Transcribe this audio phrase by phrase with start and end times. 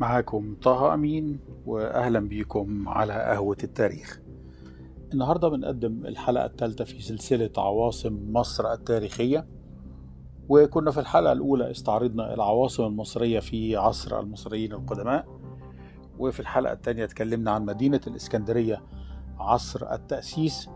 [0.00, 4.20] معاكم طه أمين وأهلا بيكم على قهوة التاريخ.
[5.12, 9.46] النهاردة بنقدم الحلقة الثالثة في سلسلة عواصم مصر التاريخية
[10.48, 15.26] وكنا في الحلقة الأولى استعرضنا العواصم المصرية في عصر المصريين القدماء
[16.18, 18.82] وفي الحلقة الثانية اتكلمنا عن مدينة الإسكندرية
[19.38, 20.68] عصر التأسيس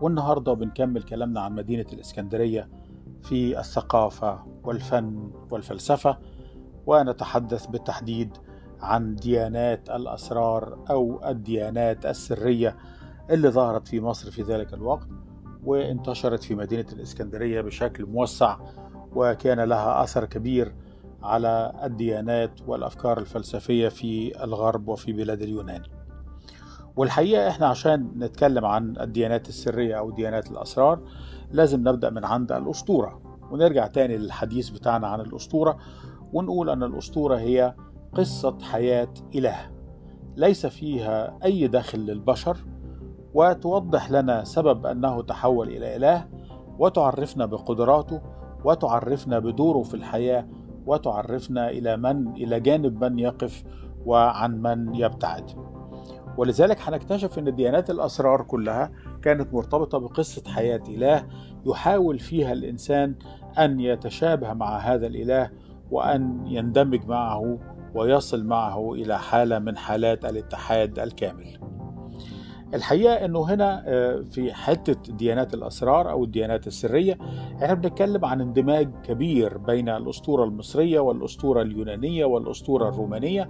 [0.00, 2.68] والنهاردة بنكمل كلامنا عن مدينة الإسكندرية
[3.22, 6.18] في الثقافة والفن والفلسفة
[6.86, 8.36] ونتحدث بالتحديد
[8.84, 12.76] عن ديانات الأسرار أو الديانات السرية
[13.30, 15.08] اللي ظهرت في مصر في ذلك الوقت
[15.64, 18.58] وانتشرت في مدينة الإسكندرية بشكل موسع
[19.14, 20.74] وكان لها أثر كبير
[21.22, 25.82] على الديانات والأفكار الفلسفية في الغرب وفي بلاد اليونان.
[26.96, 31.00] والحقيقة إحنا عشان نتكلم عن الديانات السرية أو ديانات الأسرار
[31.50, 33.20] لازم نبدأ من عند الأسطورة.
[33.50, 35.78] ونرجع تاني للحديث بتاعنا عن الأسطورة
[36.32, 37.74] ونقول أن الأسطورة هي
[38.14, 39.56] قصة حياة إله.
[40.36, 42.56] ليس فيها أي دخل للبشر
[43.34, 46.28] وتوضح لنا سبب أنه تحول إلى إله
[46.78, 48.20] وتعرفنا بقدراته
[48.64, 50.48] وتعرفنا بدوره في الحياة
[50.86, 53.64] وتعرفنا إلى من إلى جانب من يقف
[54.06, 55.50] وعن من يبتعد.
[56.36, 61.26] ولذلك هنكتشف أن ديانات الأسرار كلها كانت مرتبطة بقصة حياة إله
[61.66, 63.14] يحاول فيها الإنسان
[63.58, 65.50] أن يتشابه مع هذا الإله
[65.90, 67.58] وأن يندمج معه
[67.94, 71.58] ويصل معه إلى حالة من حالات الاتحاد الكامل.
[72.74, 73.84] الحقيقة أنه هنا
[74.30, 77.18] في حتة ديانات الأسرار أو الديانات السرية
[77.62, 83.48] إحنا بنتكلم عن اندماج كبير بين الأسطورة المصرية والأسطورة اليونانية والأسطورة الرومانية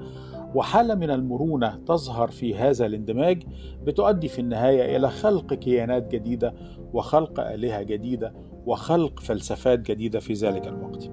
[0.55, 3.43] وحالة من المرونة تظهر في هذا الاندماج
[3.85, 6.55] بتؤدي في النهاية إلى خلق كيانات جديدة
[6.93, 8.35] وخلق آلهة جديدة
[8.67, 11.11] وخلق فلسفات جديدة في ذلك الوقت.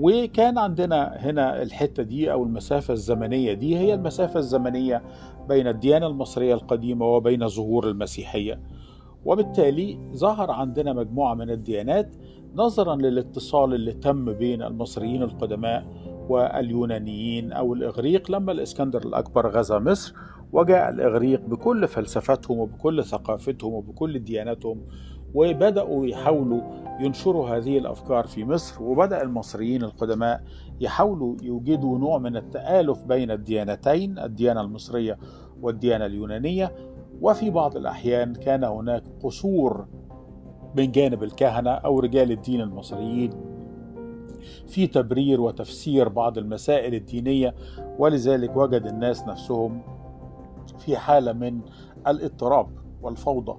[0.00, 5.02] وكان عندنا هنا الحتة دي أو المسافة الزمنية دي هي المسافة الزمنية
[5.48, 8.60] بين الديانة المصرية القديمة وبين ظهور المسيحية.
[9.24, 12.16] وبالتالي ظهر عندنا مجموعة من الديانات
[12.54, 15.86] نظرا للاتصال اللي تم بين المصريين القدماء
[16.28, 20.14] واليونانيين أو الإغريق لما الإسكندر الأكبر غزا مصر
[20.52, 24.80] وجاء الإغريق بكل فلسفتهم وبكل ثقافتهم وبكل دياناتهم
[25.34, 26.60] وبدأوا يحاولوا
[27.00, 30.42] ينشروا هذه الأفكار في مصر وبدأ المصريين القدماء
[30.80, 35.18] يحاولوا يوجدوا نوع من التآلف بين الديانتين الديانة المصرية
[35.62, 36.72] والديانة اليونانية.
[37.20, 39.86] وفي بعض الأحيان كان هناك قصور
[40.76, 43.30] من جانب الكهنة أو رجال الدين المصريين
[44.66, 47.54] في تبرير وتفسير بعض المسائل الدينية
[47.98, 49.82] ولذلك وجد الناس نفسهم
[50.78, 51.60] في حالة من
[52.06, 52.68] الاضطراب
[53.02, 53.58] والفوضى.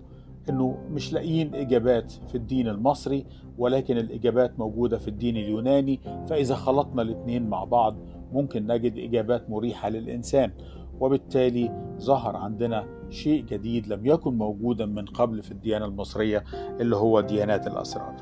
[0.49, 3.25] إنه مش لاقيين إجابات في الدين المصري
[3.57, 7.95] ولكن الإجابات موجودة في الدين اليوناني فإذا خلطنا الاثنين مع بعض
[8.33, 10.51] ممكن نجد إجابات مريحة للإنسان
[10.99, 16.43] وبالتالي ظهر عندنا شيء جديد لم يكن موجودا من قبل في الديانة المصرية
[16.79, 18.15] اللي هو ديانات الأسرار.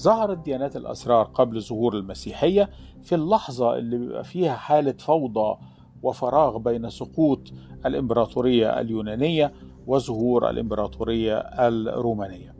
[0.00, 2.70] ظهرت ديانات الأسرار قبل ظهور المسيحية
[3.02, 5.56] في اللحظة اللي بيبقى فيها حالة فوضى
[6.02, 7.52] وفراغ بين سقوط
[7.86, 9.52] الإمبراطورية اليونانية
[9.86, 12.54] وظهور الإمبراطورية الرومانية.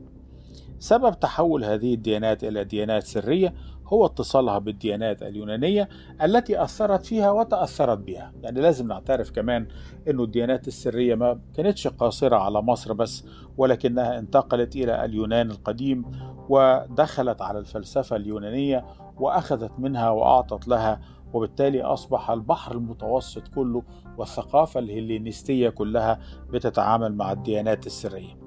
[0.79, 3.55] سبب تحول هذه الديانات إلى ديانات سرية
[3.87, 5.89] هو اتصالها بالديانات اليونانية
[6.23, 9.67] التي أثرت فيها وتأثرت بها، يعني لازم نعترف كمان
[10.09, 13.25] إنه الديانات السرية ما كانتش قاصرة على مصر بس
[13.57, 16.05] ولكنها انتقلت إلى اليونان القديم
[16.49, 18.85] ودخلت على الفلسفة اليونانية
[19.17, 21.01] وأخذت منها وأعطت لها
[21.35, 23.83] وبالتالي أصبح البحر المتوسط كله
[24.19, 28.39] والثقافة الهلينستية كلها بتتعامل مع الديانات السرية.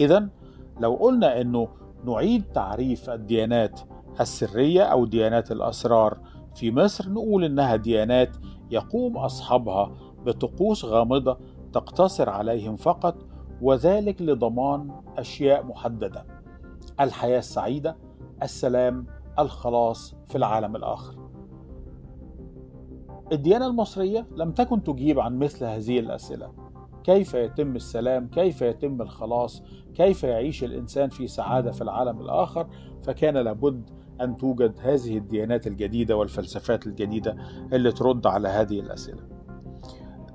[0.00, 0.28] إذا
[0.80, 1.68] لو قلنا أنه
[2.04, 3.80] نعيد تعريف الديانات
[4.20, 6.18] السرية أو ديانات الأسرار
[6.54, 8.36] في مصر نقول إنها ديانات
[8.70, 9.92] يقوم أصحابها
[10.26, 11.38] بطقوس غامضة
[11.72, 13.16] تقتصر عليهم فقط
[13.62, 16.26] وذلك لضمان أشياء محددة
[17.00, 17.96] الحياة السعيدة
[18.42, 19.06] السلام
[19.38, 21.21] الخلاص في العالم الآخر.
[23.32, 26.52] الديانة المصرية لم تكن تجيب عن مثل هذه الأسئلة.
[27.04, 29.62] كيف يتم السلام؟ كيف يتم الخلاص؟
[29.94, 32.66] كيف يعيش الإنسان في سعادة في العالم الآخر؟
[33.02, 33.90] فكان لابد
[34.20, 37.36] أن توجد هذه الديانات الجديدة والفلسفات الجديدة
[37.72, 39.22] اللي ترد على هذه الأسئلة.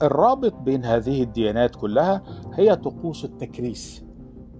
[0.01, 2.23] الرابط بين هذه الديانات كلها
[2.53, 4.05] هي طقوس التكريس.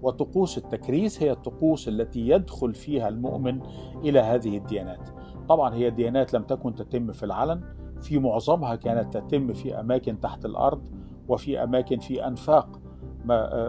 [0.01, 3.61] وطقوس التكريس هي الطقوس التي يدخل فيها المؤمن
[4.03, 5.09] إلى هذه الديانات.
[5.49, 7.61] طبعا هي ديانات لم تكن تتم في العلن
[8.01, 10.81] في معظمها كانت تتم في أماكن تحت الأرض
[11.27, 12.79] وفي أماكن في أنفاق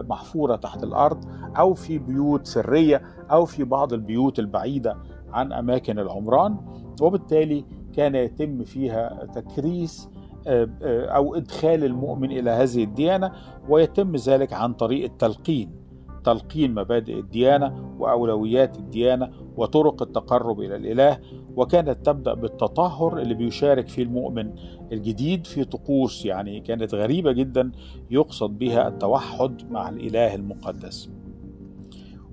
[0.09, 1.25] محفورة تحت الأرض
[1.57, 4.97] أو في بيوت سرية أو في بعض البيوت البعيدة
[5.33, 6.57] عن أماكن العمران.
[7.01, 10.09] وبالتالي كان يتم فيها تكريس
[10.47, 13.31] أو إدخال المؤمن إلى هذه الديانة
[13.69, 15.78] ويتم ذلك عن طريق التلقين.
[16.23, 21.19] تلقين مبادئ الديانة وأولويات الديانة وطرق التقرب إلى الإله
[21.55, 24.51] وكانت تبدأ بالتطهر اللي بيشارك فيه المؤمن
[24.91, 27.71] الجديد في طقوس يعني كانت غريبة جدا
[28.11, 31.09] يقصد بها التوحد مع الإله المقدس.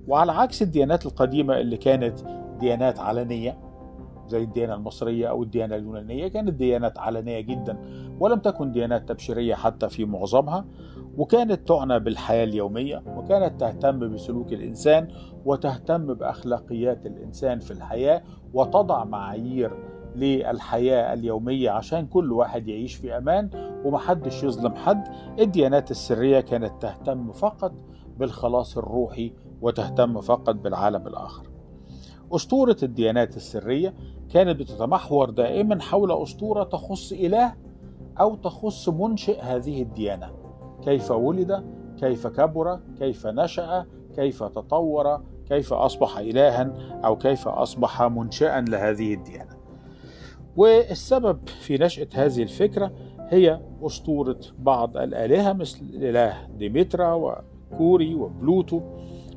[0.09, 2.19] وعلى عكس الديانات القديمة اللي كانت
[2.61, 3.59] ديانات علنية
[4.29, 7.79] زي الديانة المصرية أو الديانة اليونانية كانت ديانات علنية جدا
[8.21, 10.65] ولم تكن ديانات تبشيرية حتى في معظمها.
[11.17, 15.09] وكانت تعنى بالحياة اليومية وكانت تهتم بسلوك الإنسان
[15.45, 18.23] وتهتم بأخلاقيات الإنسان في الحياة
[18.55, 19.71] وتضع معايير
[20.17, 23.51] للحياة اليومية عشان كل واحد يعيش في أمان
[23.85, 25.09] ومحدش يظلم حد.
[25.39, 27.73] الديانات السرية كانت تهتم فقط
[28.19, 31.47] بالخلاص الروحي وتهتم فقط بالعالم الآخر.
[32.33, 33.95] أسطورة الديانات السرية
[34.31, 37.55] كانت بتتمحور دائما حول أسطورة تخص إله
[38.21, 40.46] أو تخص منشئ هذه الديانة.
[40.87, 41.65] كيف ولد
[42.01, 43.87] كيف كبر كيف نشأ
[44.17, 46.73] كيف تطور كيف أصبح إلها
[47.05, 49.57] أو كيف أصبح منشئا لهذه الديانة.
[50.57, 52.93] والسبب في نشأة هذه الفكرة
[53.29, 57.13] هي أسطورة بعض الآلهة مثل الإله ديمترا
[57.73, 58.81] وكوري وبلوتو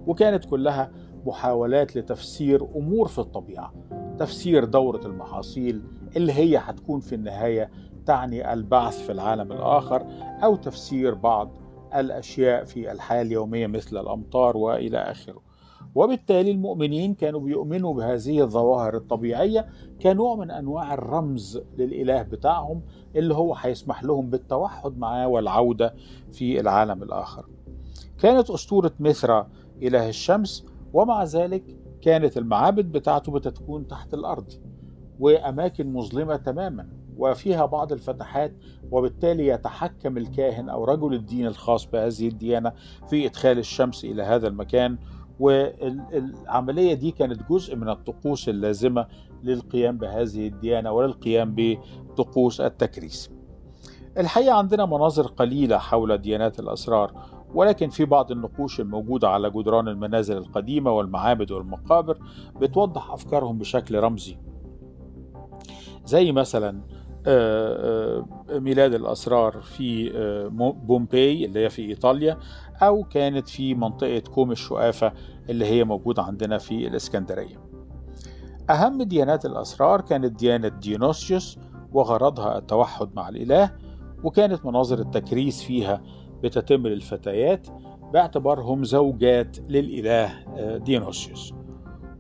[0.08, 0.92] وكانت كلها
[1.26, 3.74] محاولات لتفسير أمور في الطبيعة
[4.20, 5.82] تفسير دورة المحاصيل
[6.16, 7.70] اللي هي هتكون في النهاية
[8.06, 10.06] تعني البعث في العالم الآخر
[10.44, 11.52] أو تفسير بعض
[11.96, 15.42] الأشياء في الحياة اليومية مثل الأمطار وإلى آخره.
[15.96, 19.68] وبالتالي المؤمنين كانوا بيؤمنوا بهذه الظواهر الطبيعية
[20.02, 22.82] كنوع من أنواع الرمز للإله بتاعهم
[23.16, 25.94] اللي هو هيسمح لهم بالتوحد معاه والعودة
[26.32, 27.46] في العالم الآخر.
[28.20, 29.50] كانت أسطورة ميثرا
[29.82, 31.64] إله الشمس ومع ذلك
[32.02, 34.52] كانت المعابد بتاعته بتكون تحت الأرض
[35.20, 36.99] وأماكن مظلمة تماما.
[37.20, 38.54] وفيها بعض الفتحات
[38.92, 42.72] وبالتالي يتحكم الكاهن أو رجل الدين الخاص بهذه الديانة
[43.10, 44.98] في إدخال الشمس إلى هذا المكان.
[45.40, 49.08] والعملية دي كانت جزء من الطقوس اللازمة
[49.44, 53.30] للقيام بهذه الديانة وللقيام بطقوس التكريس.
[54.18, 57.14] الحقيقة عندنا مناظر قليلة حول ديانات الأسرار
[57.54, 62.18] ولكن في بعض النقوش الموجودة على جدران المنازل القديمة والمعابد والمقابر
[62.62, 64.38] بتوضح أفكارهم بشكل رمزي.
[66.06, 66.82] زي مثلا
[68.50, 70.12] ميلاد الأسرار في
[70.84, 72.38] بومباي اللي هي في إيطاليا
[72.82, 75.14] أو كانت في منطقة كوم الشقافة
[75.50, 77.70] اللي هي موجودة عندنا في الإسكندرية.
[78.70, 81.60] أهم ديانات الأسرار كانت ديانة ديونوسيوس
[81.92, 83.72] وغرضها التوحد مع الإله
[84.24, 86.04] وكانت مناظر التكريس فيها
[86.44, 87.68] بتتم للفتيات
[88.14, 90.34] باعتبارهم زوجات للإله
[90.78, 91.54] ديونوسيوس.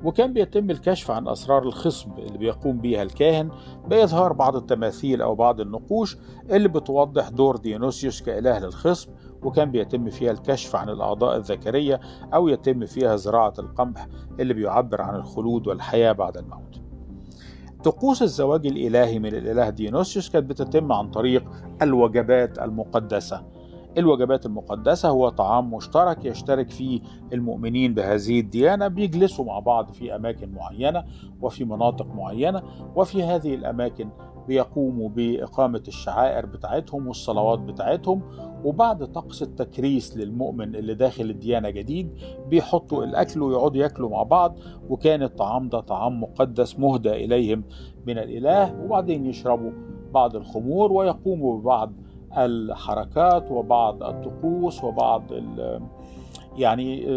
[0.03, 3.49] وكان بيتم الكشف عن أسرار الخصب اللي بيقوم بيها الكاهن
[3.87, 6.17] بإظهار بعض التماثيل أو بعض النقوش
[6.51, 9.09] اللي بتوضح دور ديونوسيوس كإله للخصب
[9.43, 11.99] وكان بيتم فيها الكشف عن الأعضاء الذكرية
[12.33, 14.07] أو يتم فيها زراعة القمح
[14.39, 16.81] اللي بيعبر عن الخلود والحياة بعد الموت.
[17.83, 21.43] طقوس الزواج الإلهي من الإله ديونوسيوس كانت بتتم عن طريق
[21.81, 23.43] الوجبات المقدسة.
[23.97, 27.01] الوجبات المقدسة هو طعام مشترك يشترك فيه
[27.33, 31.03] المؤمنين بهذه الديانة بيجلسوا مع بعض في أماكن معينة
[31.41, 32.63] وفي مناطق معينة
[32.95, 34.09] وفي هذه الأماكن
[34.47, 38.21] بيقوموا بإقامة الشعائر بتاعتهم والصلوات بتاعتهم.
[38.63, 42.09] وبعد طقس التكريس للمؤمن اللي داخل الديانة جديد
[42.47, 44.55] بيحطوا الأكل ويقعدوا ياكلوا مع بعض.
[44.89, 47.63] وكان الطعام ده طعام مقدس مهدى إليهم
[48.07, 49.71] من الإله وبعدين يشربوا
[50.13, 51.93] بعض الخمور ويقوموا ببعض
[52.37, 55.23] الحركات وبعض الطقوس وبعض
[56.57, 57.07] يعني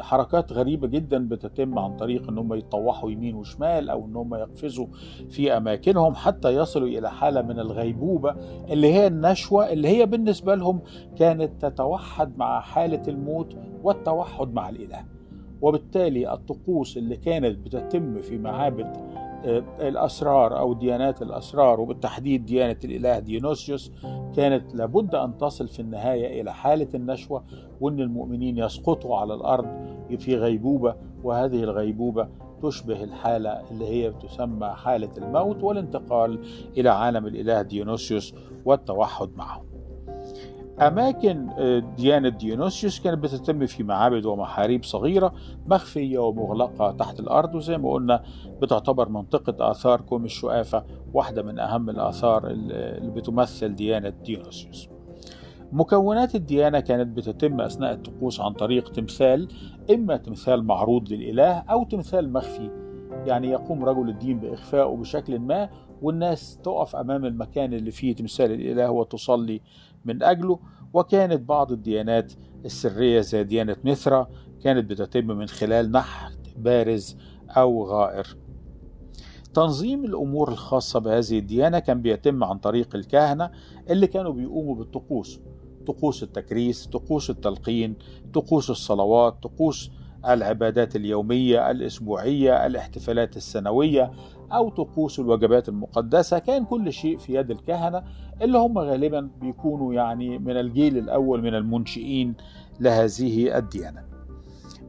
[0.00, 4.86] حركات غريبة جدا بتتم عن طريق إن هم يتطوحوا يمين وشمال أو إن هم يقفزوا
[5.30, 8.34] في أماكنهم حتى يصلوا إلى حالة من الغيبوبة
[8.70, 10.80] اللي هي النشوة اللي هي بالنسبة لهم
[11.18, 15.04] كانت تتوحد مع حالة الموت والتوحد مع الإله.
[15.62, 18.96] وبالتالي الطقوس اللي كانت بتتم في معابد
[19.80, 23.92] الأسرار أو ديانات الأسرار وبالتحديد ديانة الإله ديونوسيوس
[24.36, 27.44] كانت لابد أن تصل في النهاية إلى حالة النشوة
[27.80, 29.66] وأن المؤمنين يسقطوا على الأرض
[30.18, 32.28] في غيبوبة وهذه الغيبوبة
[32.62, 36.38] تشبه الحالة اللي هي تسمى حالة الموت والانتقال
[36.76, 38.34] إلى عالم الإله ديونوسيوس
[38.64, 39.73] والتوحد معه.
[40.80, 41.48] أماكن
[41.96, 45.32] ديانة ديونوسيوس كانت بتتم في معابد ومحاريب صغيرة
[45.66, 48.22] مخفية ومغلقة تحت الأرض وزي ما قلنا
[48.62, 54.88] بتعتبر منطقة آثار كوم الشقافة واحدة من أهم الآثار اللي بتمثل ديانة ديونوسيوس.
[55.72, 59.48] مكونات الديانة كانت بتتم أثناء الطقوس عن طريق تمثال
[59.94, 62.70] إما تمثال معروض للإله أو تمثال مخفي
[63.26, 65.68] يعني يقوم رجل الدين بإخفائه بشكل ما
[66.02, 69.60] والناس تقف أمام المكان اللي فيه تمثال الإله وتصلي
[70.04, 70.58] من أجله
[70.92, 72.32] وكانت بعض الديانات
[72.64, 74.26] السرية زي ديانة مثرى
[74.62, 77.16] كانت بتتم من خلال نحت بارز
[77.48, 78.36] أو غائر.
[79.54, 83.50] تنظيم الأمور الخاصة بهذه الديانة كان بيتم عن طريق الكهنة
[83.90, 85.40] اللي كانوا بيقوموا بالطقوس
[85.86, 87.96] طقوس التكريس طقوس التلقين
[88.34, 89.90] طقوس الصلوات طقوس
[90.28, 94.12] العبادات اليومية الأسبوعية الاحتفالات السنوية
[94.56, 98.02] أو طقوس الوجبات المقدسة كان كل شيء في يد الكهنة
[98.42, 102.34] اللي هم غالبا بيكونوا يعني من الجيل الأول من المنشئين
[102.80, 104.04] لهذه الديانة.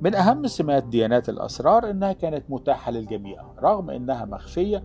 [0.02, 4.84] من أهم سمات ديانات الأسرار أنها كانت متاحة للجميع رغم أنها مخفية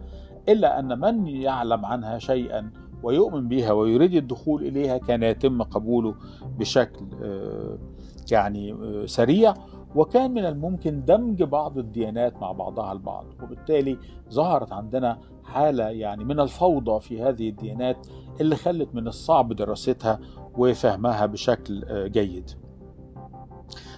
[0.49, 2.71] إلا أن من يعلم عنها شيئا
[3.03, 6.15] ويؤمن بها ويريد الدخول إليها كان يتم قبوله
[6.59, 7.05] بشكل
[8.33, 9.55] يعني سريع.
[9.95, 13.27] وكان من الممكن دمج بعض الديانات مع بعضها البعض.
[13.43, 13.99] وبالتالي
[14.31, 18.07] ظهرت عندنا حالة يعني من الفوضى في هذه الديانات
[18.41, 20.21] اللي خلت من الصعب دراستها
[20.59, 22.51] وفهمها بشكل جيد.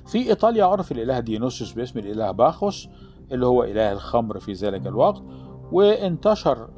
[0.07, 2.89] في إيطاليا عرف الإله ديونيسوس باسم الإله باخوس
[3.33, 5.23] اللي هو إله الخمر في ذلك الوقت
[5.73, 6.69] وانتشر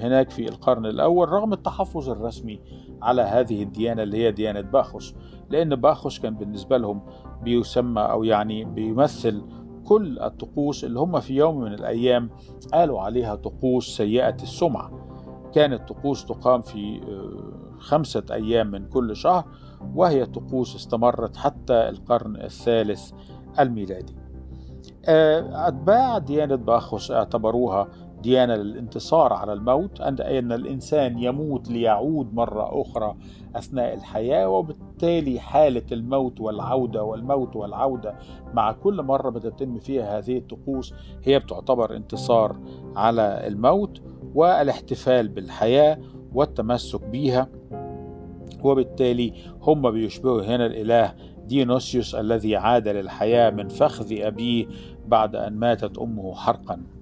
[0.00, 2.60] هناك في القرن الأول رغم التحفظ الرسمي
[3.02, 5.14] على هذه الديانة اللي هي ديانة باخوس.
[5.50, 7.00] لأن باخوس كان بالنسبة لهم
[7.42, 9.42] بيسمى أو يعني بيمثل
[9.84, 12.30] كل الطقوس اللي هم في يوم من الأيام
[12.72, 14.90] قالوا عليها طقوس سيئة السمعة.
[15.54, 17.00] كانت طقوس تقام في
[17.78, 19.44] خمسة أيام من كل شهر
[19.94, 23.12] وهي طقوس استمرت حتى القرن الثالث
[23.60, 24.14] الميلادي.
[25.04, 27.88] أتباع ديانة باخوس اعتبروها
[28.24, 33.16] ديانة للانتصار على الموت أن الإنسان يموت ليعود مرة أخرى
[33.56, 38.14] أثناء الحياة وبالتالي حالة الموت والعودة والموت والعودة
[38.54, 42.56] مع كل مرة بتتم فيها هذه الطقوس هي بتعتبر انتصار
[42.96, 44.02] على الموت
[44.34, 45.98] والاحتفال بالحياة
[46.34, 47.48] والتمسك بيها.
[48.62, 51.14] وبالتالي هم بيشبهوا هنا الإله
[51.46, 54.66] ديونوسيوس الذي عاد للحياة من فخذ أبيه
[55.06, 56.93] بعد أن ماتت أمه حرقا.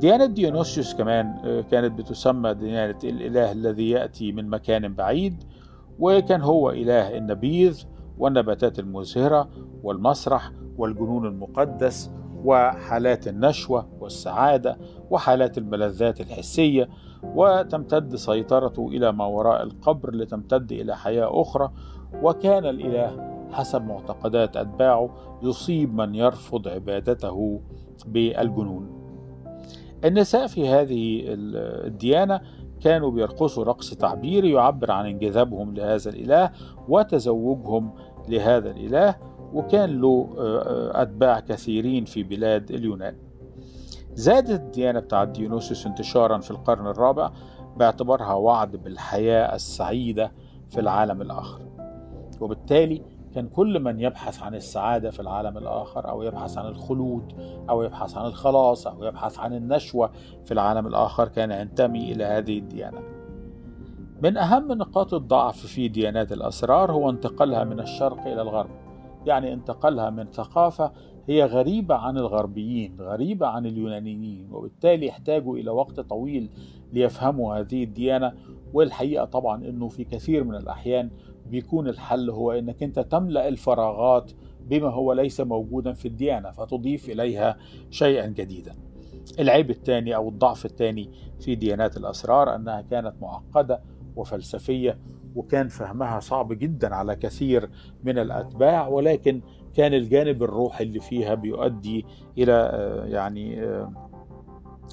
[0.00, 1.34] ديانة ديونوسيوس كمان
[1.70, 5.44] كانت بتسمى ديانة الإله الذي يأتي من مكان بعيد
[5.98, 7.84] وكان هو إله النبيذ
[8.18, 9.48] والنباتات المزهرة
[9.82, 12.10] والمسرح والجنون المقدس
[12.44, 14.78] وحالات النشوة والسعادة
[15.10, 16.88] وحالات الملذات الحسية
[17.22, 21.70] وتمتد سيطرته إلى ما وراء القبر لتمتد إلى حياة أخرى
[22.22, 25.10] وكان الإله حسب معتقدات أتباعه
[25.42, 27.60] يصيب من يرفض عبادته
[28.06, 28.95] بالجنون.
[30.04, 31.22] النساء في هذه
[31.86, 32.40] الديانة
[32.80, 36.50] كانوا بيرقصوا رقص تعبيري يعبر عن انجذابهم لهذا الإله
[36.88, 37.90] وتزوجهم
[38.28, 39.16] لهذا الإله
[39.52, 40.28] وكان له
[40.94, 43.16] أتباع كثيرين في بلاد اليونان.
[44.14, 47.30] زادت الديانة بتاعت ديونوسوس انتشارا في القرن الرابع
[47.76, 50.32] باعتبارها وعد بالحياة السعيدة
[50.70, 51.60] في العالم الآخر.
[52.40, 53.02] وبالتالي
[53.36, 57.32] كان كل من يبحث عن السعادة في العالم الآخر أو يبحث عن الخلود
[57.70, 60.10] أو يبحث عن الخلاص أو يبحث عن النشوة
[60.44, 62.98] في العالم الآخر كان ينتمي إلى هذه الديانة.
[64.22, 68.70] من أهم نقاط الضعف في ديانات الأسرار هو انتقالها من الشرق إلى الغرب.
[69.26, 70.92] يعني انتقالها من ثقافة
[71.28, 76.50] هي غريبة عن الغربيين غريبة عن اليونانيين وبالتالي يحتاجوا إلى وقت طويل
[76.92, 78.32] ليفهموا هذه الديانة.
[78.72, 81.10] والحقيقة طبعا أنه في كثير من الأحيان
[81.50, 87.56] بيكون الحل هو أنك أنت تملأ الفراغات بما هو ليس موجودا في الديانة فتضيف إليها
[87.90, 88.74] شيئا جديدا.
[89.38, 91.10] العيب الثاني أو الضعف الثاني
[91.40, 93.80] في ديانات الأسرار أنها كانت معقدة
[94.16, 94.98] وفلسفية
[95.34, 97.70] وكان فهمها صعب جدا على كثير
[98.04, 99.40] من الأتباع ولكن
[99.74, 102.06] كان الجانب الروحي اللي فيها بيؤدي
[102.38, 102.70] إلى
[103.08, 103.62] يعني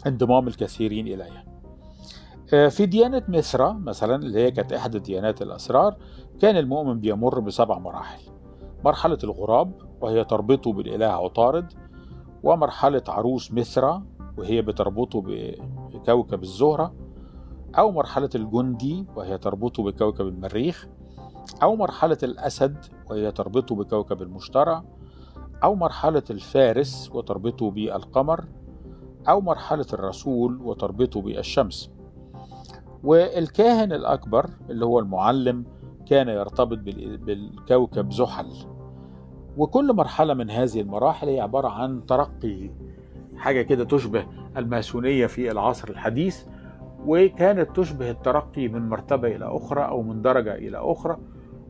[0.07, 1.43] انضمام الكثيرين إليها.
[2.69, 5.97] في ديانة مصر مثلا اللي هي كانت إحدى ديانات الأسرار
[6.39, 8.21] كان المؤمن بيمر بسبع مراحل.
[8.85, 9.71] مرحلة الغراب
[10.01, 11.73] وهي تربطه بالإله عطارد
[12.43, 13.99] ومرحلة عروس مصر
[14.37, 15.21] وهي بتربطه
[15.93, 16.93] بكوكب الزهرة
[17.77, 20.87] أو مرحلة الجندي وهي تربطه بكوكب المريخ
[21.63, 24.81] أو مرحلة الأسد وهي تربطه بكوكب المشتري
[25.63, 28.45] أو مرحلة الفارس وتربطه بالقمر
[29.29, 31.89] أو مرحلة الرسول وتربطه بالشمس.
[33.03, 35.65] والكاهن الأكبر اللي هو المعلم
[36.05, 36.77] كان يرتبط
[37.25, 38.53] بالكوكب زحل.
[39.57, 42.69] وكل مرحلة من هذه المراحل هي عبارة عن ترقي
[43.37, 44.25] حاجة كده تشبه
[44.57, 46.43] الماسونية في العصر الحديث
[47.05, 51.17] وكانت تشبه الترقي من مرتبة إلى أخرى أو من درجة إلى أخرى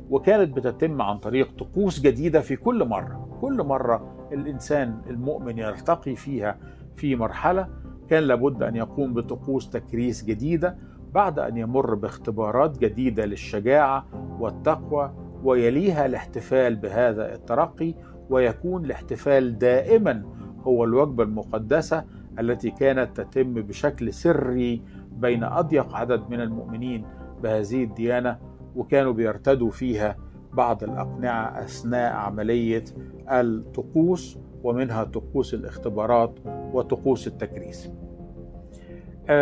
[0.10, 3.38] وكانت بتتم عن طريق طقوس جديدة في كل مرة.
[3.42, 6.58] كل مرة الإنسان المؤمن يرتقي فيها
[6.96, 7.68] في مرحلة
[8.10, 10.78] كان لابد أن يقوم بطقوس تكريس جديدة
[11.14, 14.06] بعد أن يمر باختبارات جديدة للشجاعة
[14.40, 15.12] والتقوى
[15.44, 17.94] ويليها الاحتفال بهذا الترقي
[18.30, 20.24] ويكون الاحتفال دائما
[20.64, 22.04] هو الوجبة المقدسة
[22.40, 27.06] التي كانت تتم بشكل سري بين أضيق عدد من المؤمنين
[27.44, 28.38] بهذه الديانة
[28.76, 30.18] وكانوا بيرتدوا فيها
[30.54, 32.84] بعض الأقنعة أثناء عملية
[33.32, 36.40] الطقوس ومنها طقوس الاختبارات
[36.74, 37.90] وطقوس التكريس.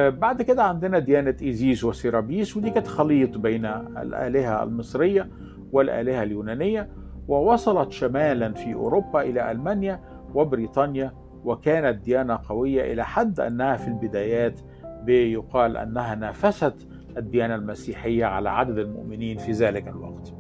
[0.09, 5.29] بعد كده عندنا ديانة إيزيس وسيرابيس ودي كانت خليط بين الآلهة المصرية
[5.71, 6.89] والآلهة اليونانية
[7.27, 10.00] ووصلت شمالا في أوروبا إلى ألمانيا
[10.35, 11.13] وبريطانيا
[11.45, 14.59] وكانت ديانة قوية إلى حد أنها في البدايات
[15.03, 20.33] بيقال أنها نافست الديانة المسيحية على عدد المؤمنين في ذلك الوقت.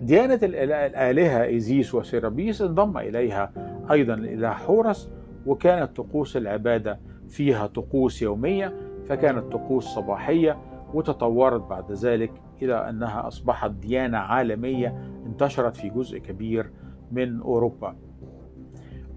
[0.00, 3.52] ديانة الآلهة إيزيس وسيرابيس انضم إليها
[3.90, 5.10] أيضا الإله حورس
[5.46, 6.98] وكانت طقوس العبادة
[7.34, 8.74] فيها طقوس يومية
[9.08, 10.58] فكانت طقوس صباحية
[10.94, 16.70] وتطورت بعد ذلك إلى أنها أصبحت ديانة عالمية انتشرت في جزء كبير
[17.12, 17.96] من أوروبا.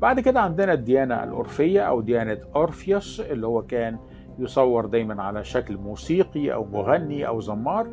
[0.01, 3.97] بعد كده عندنا الديانة الأورفية أو ديانة أورفيوس اللي هو كان
[4.39, 7.87] يصور دايما على شكل موسيقي أو مغني أو زمار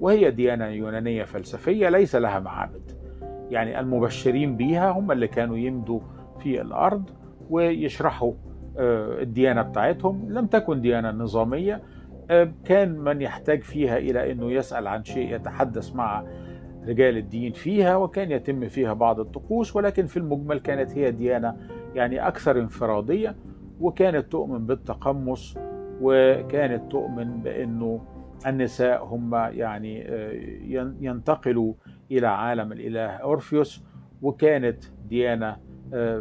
[0.00, 2.92] وهي ديانة يونانية فلسفية ليس لها معابد.
[3.50, 6.00] يعني المبشرين بيها هم اللي كانوا يمدوا
[6.40, 7.10] في الأرض
[7.50, 8.32] ويشرحوا
[8.76, 10.26] الديانة بتاعتهم.
[10.32, 11.82] لم تكن ديانة نظامية.
[12.64, 16.24] كان من يحتاج فيها إلى أنه يسأل عن شيء يتحدث مع
[16.88, 21.56] رجال الدين فيها وكان يتم فيها بعض الطقوس ولكن في المجمل كانت هي ديانة
[21.94, 23.36] يعني أكثر انفرادية
[23.80, 25.56] وكانت تؤمن بالتقمص
[26.00, 28.00] وكانت تؤمن بأنه
[28.46, 30.06] النساء هم يعني
[31.00, 31.74] ينتقلوا
[32.10, 33.84] إلى عالم الإله أورفيوس
[34.22, 35.56] وكانت ديانة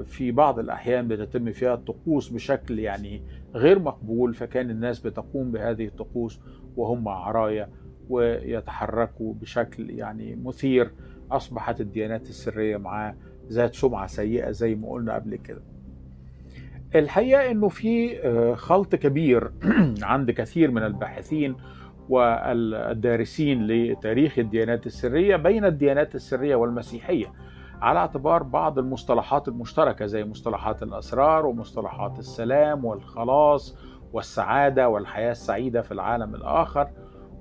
[0.06, 3.22] في بعض الأحيان بتتم فيها الطقوس بشكل يعني
[3.56, 6.40] غير مقبول فكان الناس بتقوم بهذه الطقوس
[6.78, 7.70] وهم عرايا
[8.10, 10.92] ويتحركوا بشكل يعني مثير.
[11.32, 13.16] أصبحت الديانات السرية معاه
[13.52, 15.62] ذات سمعة سيئة زي ما قلنا قبل كده.
[16.96, 18.18] الحقيقة أنه في
[18.56, 19.52] خلط كبير
[20.02, 21.56] عند كثير من الباحثين
[22.10, 27.34] والدارسين لتاريخ الديانات السرية بين الديانات السرية والمسيحية.
[27.82, 33.78] على اعتبار بعض المصطلحات المشتركة زي مصطلحات الأسرار ومصطلحات السلام والخلاص
[34.14, 36.88] والسعادة والحياة السعيدة في العالم الآخر.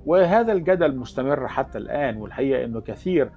[0.05, 3.31] وهذا الجدل مستمر حتى الآن والحقيقة أنه كثير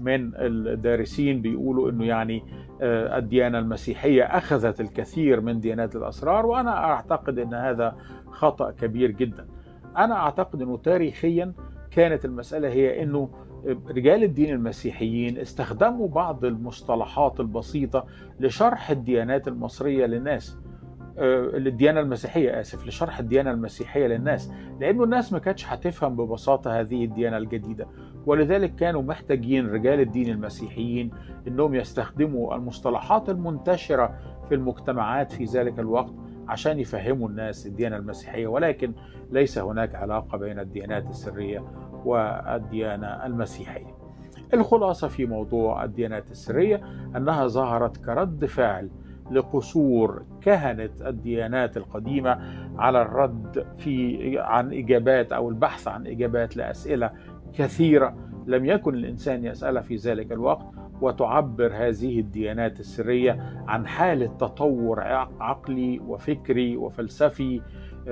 [0.00, 2.42] من الدارسين بيقولوا أنه يعني
[2.82, 7.96] الديانة المسيحية أخذت الكثير من ديانات الأسرار وأنا أعتقد أن هذا
[8.30, 9.46] خطأ كبير جدا.
[9.96, 11.52] أنا أعتقد أنه تاريخيا
[11.90, 13.28] كانت المسألة هي أنه
[13.66, 18.06] رجال الدين المسيحيين استخدموا بعض المصطلحات البسيطة
[18.40, 20.58] لشرح الديانات المصرية للناس.
[21.18, 24.52] الديانة المسيحية آسف لشرح الديانة المسيحية للناس.
[24.80, 27.86] لأنه الناس ما كانتش هتفهم ببساطة هذه الديانة الجديدة.
[28.26, 31.10] ولذلك كانوا محتاجين رجال الدين المسيحيين
[31.48, 34.18] أنهم يستخدموا المصطلحات المنتشرة
[34.48, 36.14] في المجتمعات في ذلك الوقت
[36.48, 38.46] عشان يفهموا الناس الديانة المسيحية.
[38.46, 38.92] ولكن
[39.30, 41.64] ليس هناك علاقة بين الديانات السرية
[42.06, 43.94] والديانة المسيحية.
[44.54, 46.80] الخلاصة في موضوع الديانات السرية
[47.16, 48.90] أنها ظهرت كرد فعل
[49.30, 52.38] لقصور كهنة الديانات القديمة
[52.78, 57.10] على الرد في عن إجابات أو البحث عن إجابات لأسئلة
[57.54, 58.14] كثيرة.
[58.46, 60.66] لم يكن الإنسان يسألها في ذلك الوقت
[61.00, 65.00] وتعبر هذه الديانات السرية عن حالة تطور
[65.40, 67.60] عقلي وفكري وفلسفي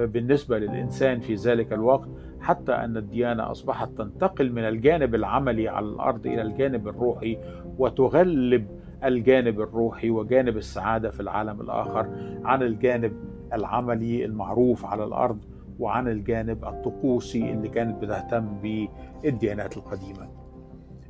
[0.06, 2.08] بالنسبة للإنسان في ذلك الوقت
[2.40, 7.38] حتى أن الديانة أصبحت تنتقل من الجانب العملي على الأرض إلى الجانب الروحي
[7.78, 8.66] وتغلب
[9.04, 12.06] الجانب الروحي وجانب السعادة في العالم الآخر
[12.44, 13.12] عن الجانب
[13.52, 15.38] العملي المعروف على الأرض
[15.78, 20.28] وعن الجانب الطقوسي اللي كانت بتهتم بالديانات القديمة.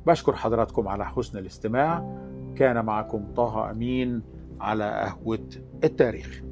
[0.07, 2.19] بشكر حضراتكم على حسن الاستماع.
[2.57, 4.23] كان معكم طه أمين
[4.61, 5.49] على قهوة
[5.85, 6.43] التاريخ.